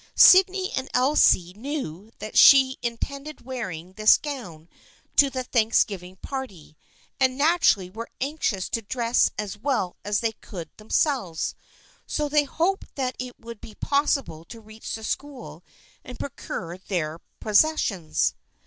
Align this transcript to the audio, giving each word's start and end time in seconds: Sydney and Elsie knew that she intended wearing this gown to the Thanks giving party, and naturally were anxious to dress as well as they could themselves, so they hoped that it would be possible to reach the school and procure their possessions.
Sydney 0.15 0.71
and 0.71 0.89
Elsie 0.95 1.53
knew 1.53 2.11
that 2.17 2.35
she 2.35 2.79
intended 2.81 3.41
wearing 3.45 3.93
this 3.93 4.17
gown 4.17 4.67
to 5.15 5.29
the 5.29 5.43
Thanks 5.43 5.83
giving 5.83 6.15
party, 6.15 6.75
and 7.19 7.37
naturally 7.37 7.87
were 7.91 8.09
anxious 8.19 8.67
to 8.69 8.81
dress 8.81 9.29
as 9.37 9.59
well 9.59 9.95
as 10.03 10.21
they 10.21 10.31
could 10.31 10.75
themselves, 10.77 11.53
so 12.07 12.27
they 12.27 12.45
hoped 12.45 12.95
that 12.95 13.15
it 13.19 13.39
would 13.39 13.61
be 13.61 13.75
possible 13.75 14.43
to 14.45 14.59
reach 14.59 14.95
the 14.95 15.03
school 15.03 15.63
and 16.03 16.17
procure 16.17 16.79
their 16.79 17.19
possessions. 17.39 18.33